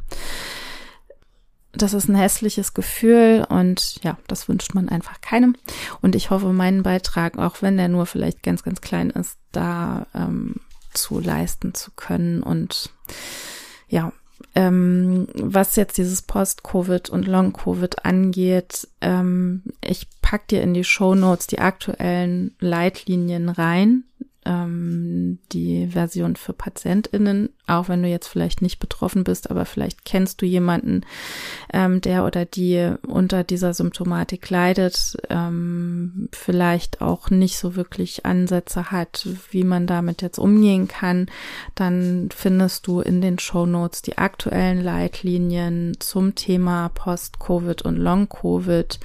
Das 1.77 1.93
ist 1.93 2.07
ein 2.07 2.15
hässliches 2.15 2.73
Gefühl 2.73 3.45
und 3.47 4.03
ja, 4.03 4.17
das 4.27 4.49
wünscht 4.49 4.73
man 4.73 4.89
einfach 4.89 5.21
keinem. 5.21 5.55
Und 6.01 6.15
ich 6.15 6.29
hoffe, 6.29 6.51
meinen 6.53 6.83
Beitrag, 6.83 7.37
auch 7.37 7.61
wenn 7.61 7.77
der 7.77 7.87
nur 7.87 8.05
vielleicht 8.05 8.43
ganz, 8.43 8.63
ganz 8.63 8.81
klein 8.81 9.09
ist, 9.09 9.37
da 9.51 10.07
ähm, 10.13 10.55
zu 10.93 11.19
leisten 11.19 11.73
zu 11.73 11.91
können. 11.91 12.41
Und 12.41 12.91
ja, 13.87 14.11
ähm, 14.55 15.27
was 15.35 15.75
jetzt 15.75 15.97
dieses 15.97 16.21
Post-Covid 16.21 17.09
und 17.09 17.27
Long-Covid 17.27 18.05
angeht, 18.05 18.87
ähm, 19.01 19.63
ich 19.83 20.07
pack 20.21 20.47
dir 20.47 20.61
in 20.61 20.73
die 20.73 20.83
Show 20.83 21.15
Notes 21.15 21.47
die 21.47 21.59
aktuellen 21.59 22.55
Leitlinien 22.59 23.49
rein 23.49 24.03
ähm, 24.47 25.39
die 25.51 25.87
Version 25.87 26.35
für 26.35 26.53
PatientInnen, 26.53 27.49
auch 27.67 27.89
wenn 27.89 28.01
du 28.01 28.07
jetzt 28.07 28.27
vielleicht 28.27 28.61
nicht 28.61 28.79
betroffen 28.79 29.23
bist, 29.23 29.51
aber 29.51 29.65
vielleicht 29.65 30.05
kennst 30.05 30.41
du 30.41 30.45
jemanden, 30.45 31.01
ähm, 31.73 31.99
der 32.01 32.25
oder 32.25 32.45
die 32.45 32.93
unter 33.05 33.43
dieser 33.43 33.73
Symptomatik 33.73 34.49
leidet, 34.49 35.17
ähm, 35.29 36.29
vielleicht 36.31 37.01
auch 37.01 37.29
nicht 37.29 37.57
so 37.57 37.75
wirklich 37.75 38.25
Ansätze 38.25 38.89
hat, 38.91 39.27
wie 39.51 39.65
man 39.65 39.85
damit 39.85 40.21
jetzt 40.21 40.39
umgehen 40.39 40.87
kann, 40.87 41.27
dann 41.75 42.29
findest 42.33 42.87
du 42.87 43.01
in 43.01 43.21
den 43.21 43.39
Show 43.39 43.65
Notes 43.65 44.01
die 44.01 44.17
aktuellen 44.17 44.81
Leitlinien 44.81 45.97
zum 45.99 46.35
Thema 46.35 46.89
Post-Covid 46.89 47.81
und 47.81 47.97
Long-Covid 47.97 48.99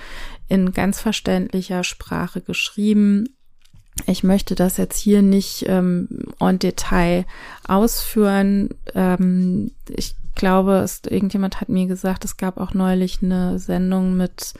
in 0.49 0.73
ganz 0.73 1.01
verständlicher 1.01 1.83
Sprache 1.83 2.41
geschrieben 2.41 3.27
ich 4.07 4.25
möchte 4.25 4.55
das 4.55 4.77
jetzt 4.77 4.99
hier 4.99 5.23
nicht 5.23 5.65
ähm, 5.69 6.09
en 6.41 6.59
Detail 6.59 7.25
ausführen. 7.67 8.71
Ähm, 8.95 9.73
ich 9.89 10.15
glaube, 10.35 10.79
es, 10.79 11.03
irgendjemand 11.09 11.61
hat 11.61 11.69
mir 11.69 11.87
gesagt, 11.87 12.25
es 12.25 12.37
gab 12.37 12.59
auch 12.59 12.75
neulich 12.75 13.23
eine 13.23 13.59
Sendung 13.59 14.17
mit 14.17 14.55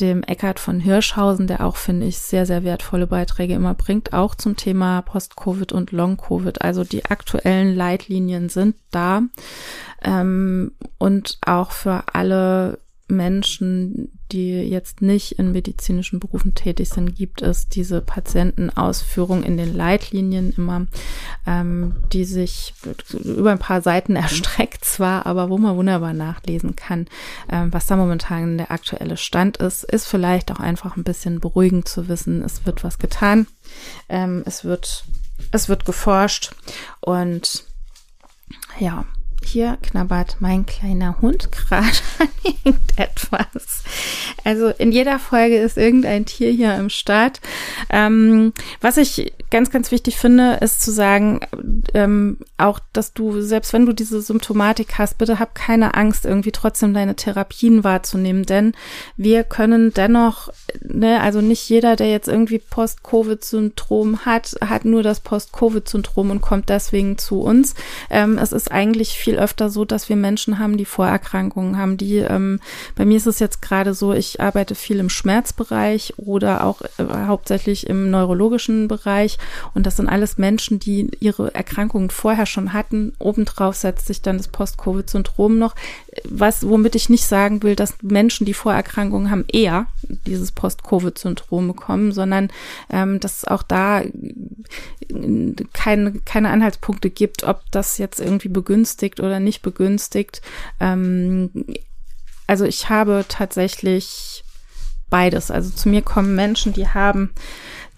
dem 0.00 0.24
Eckart 0.24 0.58
von 0.58 0.80
Hirschhausen, 0.80 1.46
der 1.46 1.64
auch, 1.64 1.76
finde 1.76 2.06
ich, 2.06 2.18
sehr, 2.18 2.46
sehr 2.46 2.64
wertvolle 2.64 3.06
Beiträge 3.06 3.54
immer 3.54 3.74
bringt, 3.74 4.12
auch 4.12 4.34
zum 4.34 4.56
Thema 4.56 5.02
Post-Covid 5.02 5.72
und 5.72 5.92
Long-Covid. 5.92 6.62
Also 6.62 6.82
die 6.82 7.04
aktuellen 7.04 7.76
Leitlinien 7.76 8.48
sind 8.48 8.74
da 8.90 9.22
ähm, 10.02 10.72
und 10.98 11.38
auch 11.46 11.70
für 11.70 12.02
alle 12.12 12.78
Menschen, 13.06 14.18
die 14.34 14.50
jetzt 14.50 15.00
nicht 15.00 15.38
in 15.38 15.52
medizinischen 15.52 16.18
Berufen 16.18 16.54
tätig 16.54 16.88
sind, 16.88 17.14
gibt 17.14 17.40
es 17.40 17.68
diese 17.68 18.00
Patientenausführung 18.00 19.44
in 19.44 19.56
den 19.56 19.72
Leitlinien 19.72 20.52
immer, 20.56 20.86
ähm, 21.46 21.94
die 22.12 22.24
sich 22.24 22.74
über 23.12 23.52
ein 23.52 23.60
paar 23.60 23.80
Seiten 23.80 24.16
erstreckt 24.16 24.84
zwar, 24.84 25.24
aber 25.26 25.50
wo 25.50 25.58
man 25.58 25.76
wunderbar 25.76 26.12
nachlesen 26.12 26.74
kann, 26.74 27.06
ähm, 27.48 27.72
was 27.72 27.86
da 27.86 27.96
momentan 27.96 28.58
der 28.58 28.72
aktuelle 28.72 29.16
Stand 29.16 29.58
ist, 29.58 29.84
ist 29.84 30.08
vielleicht 30.08 30.50
auch 30.50 30.60
einfach 30.60 30.96
ein 30.96 31.04
bisschen 31.04 31.38
beruhigend 31.38 31.86
zu 31.86 32.08
wissen, 32.08 32.42
es 32.42 32.66
wird 32.66 32.82
was 32.82 32.98
getan, 32.98 33.46
ähm, 34.08 34.42
es 34.46 34.64
wird, 34.64 35.04
es 35.52 35.68
wird 35.68 35.84
geforscht 35.84 36.56
und 37.00 37.64
ja, 38.80 39.04
hier 39.44 39.78
knabbert 39.82 40.36
mein 40.40 40.66
kleiner 40.66 41.20
Hund 41.20 41.50
gerade 41.52 41.86
an 42.18 42.28
irgendetwas. 42.42 43.82
Also 44.44 44.68
in 44.68 44.92
jeder 44.92 45.18
Folge 45.18 45.58
ist 45.58 45.76
irgendein 45.76 46.26
Tier 46.26 46.50
hier 46.50 46.74
im 46.76 46.90
Start. 46.90 47.40
Ähm, 47.90 48.52
was 48.80 48.96
ich 48.96 49.32
ganz, 49.50 49.70
ganz 49.70 49.90
wichtig 49.90 50.16
finde, 50.16 50.58
ist 50.60 50.82
zu 50.82 50.90
sagen, 50.90 51.40
ähm, 51.94 52.38
auch, 52.58 52.80
dass 52.92 53.12
du, 53.12 53.40
selbst 53.40 53.72
wenn 53.72 53.86
du 53.86 53.92
diese 53.92 54.20
Symptomatik 54.20 54.98
hast, 54.98 55.18
bitte 55.18 55.38
hab 55.38 55.54
keine 55.54 55.94
Angst, 55.94 56.24
irgendwie 56.24 56.52
trotzdem 56.52 56.92
deine 56.92 57.16
Therapien 57.16 57.84
wahrzunehmen, 57.84 58.44
denn 58.44 58.72
wir 59.16 59.44
können 59.44 59.92
dennoch, 59.94 60.50
ne, 60.82 61.20
also 61.20 61.40
nicht 61.40 61.68
jeder, 61.68 61.96
der 61.96 62.10
jetzt 62.10 62.28
irgendwie 62.28 62.58
Post-Covid-Syndrom 62.58 64.26
hat, 64.26 64.56
hat 64.60 64.84
nur 64.84 65.02
das 65.02 65.20
Post-Covid-Syndrom 65.20 66.30
und 66.30 66.40
kommt 66.40 66.68
deswegen 66.68 67.16
zu 67.16 67.40
uns. 67.40 67.74
Ähm, 68.10 68.38
es 68.38 68.52
ist 68.52 68.70
eigentlich 68.70 69.10
viel 69.10 69.33
öfter 69.38 69.70
so, 69.70 69.84
dass 69.84 70.08
wir 70.08 70.16
Menschen 70.16 70.58
haben, 70.58 70.76
die 70.76 70.84
Vorerkrankungen 70.84 71.78
haben, 71.78 71.96
die, 71.96 72.18
ähm, 72.18 72.60
bei 72.94 73.04
mir 73.04 73.16
ist 73.16 73.26
es 73.26 73.38
jetzt 73.38 73.62
gerade 73.62 73.94
so, 73.94 74.12
ich 74.12 74.40
arbeite 74.40 74.74
viel 74.74 74.98
im 74.98 75.10
Schmerzbereich 75.10 76.14
oder 76.16 76.64
auch 76.64 76.82
äh, 76.98 77.04
hauptsächlich 77.26 77.88
im 77.88 78.10
neurologischen 78.10 78.88
Bereich 78.88 79.38
und 79.74 79.86
das 79.86 79.96
sind 79.96 80.08
alles 80.08 80.38
Menschen, 80.38 80.78
die 80.78 81.10
ihre 81.20 81.54
Erkrankungen 81.54 82.10
vorher 82.10 82.46
schon 82.46 82.72
hatten. 82.72 83.12
Obendrauf 83.18 83.76
setzt 83.76 84.06
sich 84.06 84.22
dann 84.22 84.36
das 84.36 84.48
Post-Covid-Syndrom 84.48 85.58
noch, 85.58 85.74
was, 86.24 86.68
womit 86.68 86.94
ich 86.94 87.08
nicht 87.08 87.24
sagen 87.24 87.62
will, 87.62 87.76
dass 87.76 87.94
Menschen, 88.02 88.46
die 88.46 88.54
Vorerkrankungen 88.54 89.30
haben, 89.30 89.44
eher 89.50 89.86
dieses 90.26 90.52
Post-Covid-Syndrom 90.52 91.68
bekommen, 91.68 92.12
sondern 92.12 92.50
ähm, 92.90 93.20
dass 93.20 93.44
auch 93.44 93.62
da 93.62 94.02
keine, 95.72 96.12
keine 96.24 96.50
Anhaltspunkte 96.50 97.10
gibt, 97.10 97.44
ob 97.44 97.62
das 97.70 97.98
jetzt 97.98 98.20
irgendwie 98.20 98.48
begünstigt 98.48 99.20
oder 99.24 99.40
nicht 99.40 99.62
begünstigt. 99.62 100.42
Ähm, 100.80 101.50
also 102.46 102.64
ich 102.64 102.88
habe 102.88 103.24
tatsächlich 103.28 104.44
beides. 105.10 105.50
Also 105.50 105.70
zu 105.70 105.88
mir 105.88 106.02
kommen 106.02 106.34
Menschen, 106.34 106.72
die 106.72 106.88
haben 106.88 107.32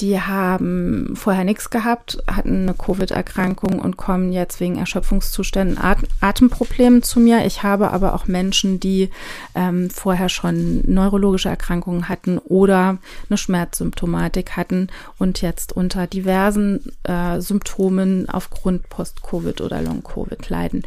die 0.00 0.20
haben 0.20 1.14
vorher 1.16 1.44
nichts 1.44 1.70
gehabt, 1.70 2.18
hatten 2.26 2.62
eine 2.62 2.74
Covid-Erkrankung 2.74 3.78
und 3.78 3.96
kommen 3.96 4.30
jetzt 4.30 4.60
wegen 4.60 4.76
Erschöpfungszuständen, 4.76 5.78
At 5.78 5.98
Atemproblemen 6.20 7.02
zu 7.02 7.18
mir. 7.18 7.46
Ich 7.46 7.62
habe 7.62 7.90
aber 7.90 8.14
auch 8.14 8.26
Menschen, 8.26 8.78
die 8.78 9.10
ähm, 9.54 9.88
vorher 9.88 10.28
schon 10.28 10.82
neurologische 10.86 11.48
Erkrankungen 11.48 12.10
hatten 12.10 12.36
oder 12.38 12.98
eine 13.30 13.38
Schmerzsymptomatik 13.38 14.56
hatten 14.56 14.88
und 15.18 15.40
jetzt 15.40 15.72
unter 15.72 16.06
diversen 16.06 16.92
äh, 17.04 17.40
Symptomen 17.40 18.28
aufgrund 18.28 18.90
Post-Covid 18.90 19.62
oder 19.62 19.80
Long-Covid 19.80 20.50
leiden. 20.50 20.82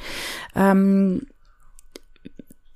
Ähm, 0.56 1.24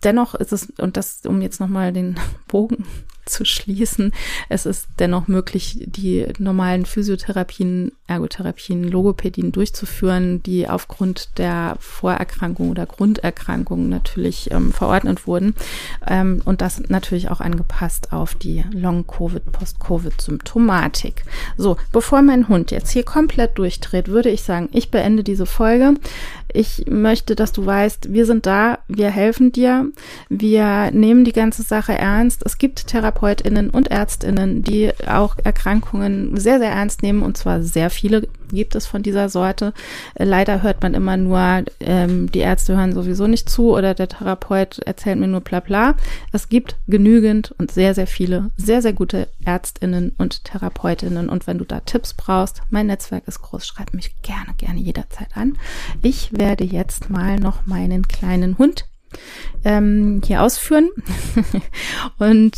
dennoch 0.04 0.34
ist 0.34 0.52
es, 0.52 0.72
und 0.80 0.98
das, 0.98 1.26
um 1.28 1.44
jetzt 1.44 1.60
nochmal 1.60 1.94
den 1.94 2.20
Bogen 2.48 2.86
zu 3.26 3.46
schließen. 3.46 4.14
Es 4.50 4.66
ist 4.66 4.88
dennoch 5.00 5.28
möglich, 5.28 5.84
die 5.86 6.28
normalen 6.40 6.86
Physiotherapien, 6.86 7.92
Ergotherapien, 8.08 8.84
Logopädien 8.84 9.52
durchzuführen, 9.52 10.44
die 10.44 10.68
aufgrund 10.68 11.38
der 11.38 11.78
Vorerkrankung 11.80 12.70
oder 12.70 12.86
Grunderkrankung 12.86 13.90
natürlich 13.90 14.52
ähm, 14.52 14.72
verordnet 14.72 15.28
wurden. 15.28 15.56
Ähm, 16.08 16.42
und 16.46 16.62
das 16.62 16.82
natürlich 16.90 17.30
auch 17.30 17.40
angepasst 17.40 18.12
auf 18.12 18.36
die 18.36 18.64
Long-Covid, 18.72 19.52
Post-Covid-Symptomatik. 19.52 21.24
So, 21.58 21.78
bevor 21.92 22.22
mein 22.22 22.48
Hund 22.48 22.72
jetzt 22.72 22.92
hier 22.92 23.04
komplett 23.04 23.58
durchdreht, 23.58 24.08
würde 24.08 24.30
ich 24.30 24.44
sagen, 24.44 24.70
ich 24.72 24.92
beende 24.92 25.24
diese 25.24 25.46
Folge. 25.46 25.94
Ich 26.54 26.86
möchte, 26.88 27.36
dass 27.36 27.52
du 27.52 27.66
weißt, 27.66 28.14
wir 28.14 28.28
sind 28.28 28.46
da, 28.46 28.78
wir 28.88 29.10
helfen 29.10 29.52
dir, 29.52 29.88
wir 30.30 30.92
nehmen 30.92 31.26
die 31.26 31.34
ganze 31.34 31.64
Sache 31.64 31.94
ernst. 31.94 32.44
Es 32.46 32.60
gibt 32.60 32.88
Therapeutinnen 32.88 33.72
und 33.72 33.90
Ärztinnen, 33.90 34.62
die 34.62 34.92
auch 35.08 35.36
Erkrankungen 35.44 36.38
sehr, 36.38 36.60
sehr 36.60 36.70
ernst 36.70 37.02
nehmen 37.02 37.24
und 37.24 37.38
zwar 37.38 37.64
sehr 37.64 37.90
viele 37.90 38.28
gibt 38.52 38.76
es 38.76 38.86
von 38.86 39.02
dieser 39.02 39.30
Sorte. 39.30 39.74
Äh, 40.14 40.26
leider 40.26 40.62
hört 40.62 40.84
man 40.84 40.94
immer 40.94 41.18
nur, 41.18 41.64
ähm, 41.80 42.32
die 42.32 42.40
Ärzte 42.40 42.78
hören 42.78 42.94
sowieso 42.94 43.26
nicht 43.26 43.50
zu 43.50 43.74
oder 43.74 43.96
der 43.96 44.08
Therapeut 44.08 44.78
erzählt 44.78 45.18
mir 45.18 45.28
nur 45.28 45.42
bla 45.42 45.60
bla. 45.60 45.96
Es 46.32 46.50
gibt 46.50 46.76
genügend 46.88 47.56
und 47.58 47.72
sehr, 47.72 47.96
sehr 47.96 48.06
viele, 48.06 48.52
sehr, 48.58 48.84
sehr 48.84 48.94
gute 48.94 49.28
Ärztinnen 49.44 50.14
und 50.20 50.44
Therapeutinnen. 50.44 51.30
Und 51.30 51.48
wenn 51.48 51.58
du 51.58 51.66
da 51.66 51.80
Tipps 51.80 52.14
brauchst, 52.14 52.62
mein 52.70 52.86
Netzwerk 52.86 53.28
ist 53.28 53.42
groß, 53.42 53.66
schreib 53.66 53.92
mich 53.96 54.14
gerne, 54.22 54.54
gerne 54.58 54.80
jederzeit 54.80 55.36
an. 55.36 55.58
Ich 56.04 56.30
werde 56.32 56.43
jetzt 56.52 57.10
mal 57.10 57.38
noch 57.38 57.66
meinen 57.66 58.08
kleinen 58.08 58.58
Hund 58.58 58.86
ähm, 59.64 60.22
hier 60.26 60.42
ausführen. 60.42 60.90
und 62.18 62.56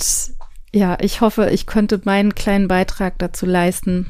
ja, 0.73 0.97
ich 0.99 1.21
hoffe, 1.21 1.49
ich 1.51 1.65
könnte 1.65 2.01
meinen 2.03 2.35
kleinen 2.35 2.67
Beitrag 2.67 3.17
dazu 3.19 3.45
leisten, 3.45 4.07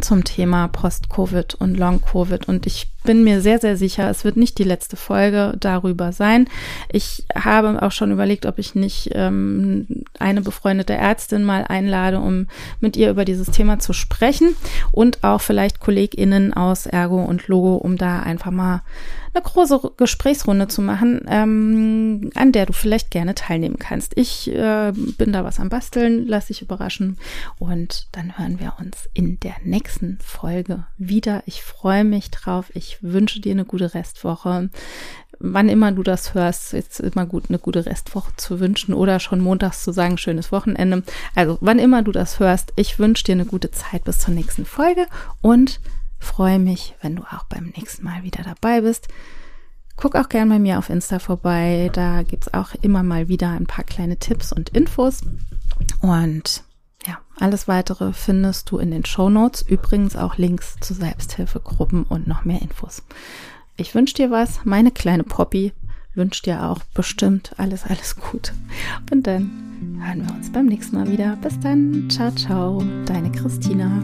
zum 0.00 0.24
Thema 0.24 0.68
Post-Covid 0.68 1.56
und 1.56 1.76
Long-Covid. 1.76 2.48
Und 2.48 2.66
ich 2.66 2.88
bin 3.04 3.24
mir 3.24 3.40
sehr, 3.40 3.58
sehr 3.58 3.76
sicher, 3.76 4.10
es 4.10 4.24
wird 4.24 4.36
nicht 4.36 4.58
die 4.58 4.64
letzte 4.64 4.96
Folge 4.96 5.54
darüber 5.58 6.12
sein. 6.12 6.48
Ich 6.90 7.24
habe 7.34 7.82
auch 7.82 7.92
schon 7.92 8.12
überlegt, 8.12 8.46
ob 8.46 8.58
ich 8.58 8.74
nicht 8.74 9.10
ähm, 9.14 9.86
eine 10.18 10.42
befreundete 10.42 10.94
Ärztin 10.94 11.44
mal 11.44 11.64
einlade, 11.64 12.20
um 12.20 12.46
mit 12.80 12.96
ihr 12.96 13.10
über 13.10 13.24
dieses 13.24 13.48
Thema 13.50 13.78
zu 13.78 13.92
sprechen 13.92 14.54
und 14.92 15.24
auch 15.24 15.40
vielleicht 15.40 15.80
KollegInnen 15.80 16.52
aus 16.52 16.86
Ergo 16.86 17.22
und 17.22 17.48
Logo, 17.48 17.76
um 17.76 17.96
da 17.96 18.20
einfach 18.20 18.50
mal 18.50 18.82
eine 19.32 19.42
große 19.42 19.92
Gesprächsrunde 19.96 20.68
zu 20.68 20.82
machen, 20.82 21.24
ähm, 21.28 22.30
an 22.34 22.52
der 22.52 22.66
du 22.66 22.72
vielleicht 22.72 23.10
gerne 23.10 23.34
teilnehmen 23.34 23.78
kannst. 23.78 24.16
Ich 24.16 24.50
äh, 24.50 24.92
bin 24.92 25.32
da 25.32 25.44
was 25.44 25.60
am 25.60 25.68
Basteln, 25.68 26.26
lass 26.26 26.46
dich 26.46 26.62
überraschen 26.62 27.16
und 27.58 28.08
dann 28.12 28.38
hören 28.38 28.58
wir 28.58 28.74
uns 28.80 29.08
in 29.14 29.38
der 29.40 29.54
nächsten 29.62 30.18
Folge 30.20 30.84
wieder. 30.98 31.42
Ich 31.46 31.62
freue 31.62 32.04
mich 32.04 32.30
drauf. 32.30 32.70
Ich 32.74 32.89
wünsche 33.00 33.40
dir 33.40 33.52
eine 33.52 33.64
gute 33.64 33.94
Restwoche 33.94 34.70
wann 35.40 35.68
immer 35.68 35.90
du 35.90 36.02
das 36.02 36.34
hörst, 36.34 36.74
ist 36.74 37.00
immer 37.00 37.26
gut, 37.26 37.46
eine 37.48 37.58
gute 37.58 37.86
Restwoche 37.86 38.30
zu 38.36 38.60
wünschen 38.60 38.94
oder 38.94 39.18
schon 39.18 39.40
montags 39.40 39.82
zu 39.82 39.90
sagen, 39.90 40.18
schönes 40.18 40.52
Wochenende. 40.52 41.02
Also, 41.34 41.58
wann 41.60 41.78
immer 41.78 42.02
du 42.02 42.12
das 42.12 42.38
hörst, 42.38 42.72
ich 42.76 42.98
wünsche 42.98 43.24
dir 43.24 43.32
eine 43.32 43.46
gute 43.46 43.70
Zeit 43.70 44.04
bis 44.04 44.20
zur 44.20 44.34
nächsten 44.34 44.66
Folge 44.66 45.06
und 45.40 45.80
freue 46.18 46.58
mich, 46.58 46.94
wenn 47.00 47.16
du 47.16 47.22
auch 47.22 47.44
beim 47.44 47.72
nächsten 47.76 48.04
Mal 48.04 48.22
wieder 48.22 48.44
dabei 48.44 48.82
bist. 48.82 49.08
Guck 49.96 50.14
auch 50.14 50.28
gern 50.28 50.48
bei 50.48 50.58
mir 50.58 50.78
auf 50.78 50.88
Insta 50.88 51.18
vorbei. 51.18 51.90
Da 51.92 52.22
gibt 52.22 52.46
es 52.46 52.54
auch 52.54 52.74
immer 52.80 53.02
mal 53.02 53.28
wieder 53.28 53.50
ein 53.50 53.66
paar 53.66 53.84
kleine 53.84 54.18
Tipps 54.18 54.52
und 54.52 54.70
Infos. 54.70 55.22
Und 56.00 56.62
alles 57.40 57.68
weitere 57.68 58.12
findest 58.12 58.70
du 58.70 58.78
in 58.78 58.90
den 58.90 59.04
Show 59.04 59.30
Notes. 59.30 59.62
Übrigens 59.62 60.16
auch 60.16 60.36
Links 60.36 60.76
zu 60.80 60.94
Selbsthilfegruppen 60.94 62.04
und 62.04 62.26
noch 62.26 62.44
mehr 62.44 62.62
Infos. 62.62 63.02
Ich 63.76 63.94
wünsche 63.94 64.14
dir 64.14 64.30
was. 64.30 64.64
Meine 64.64 64.90
kleine 64.90 65.24
Poppy 65.24 65.72
wünscht 66.14 66.46
dir 66.46 66.64
auch 66.68 66.80
bestimmt 66.94 67.52
alles, 67.56 67.84
alles 67.84 68.16
gut. 68.16 68.52
Und 69.10 69.26
dann 69.26 70.00
hören 70.02 70.26
wir 70.26 70.34
uns 70.34 70.52
beim 70.52 70.66
nächsten 70.66 70.96
Mal 70.96 71.10
wieder. 71.10 71.36
Bis 71.36 71.58
dann. 71.60 72.08
Ciao, 72.10 72.30
ciao. 72.32 72.82
Deine 73.06 73.32
Christina. 73.32 74.02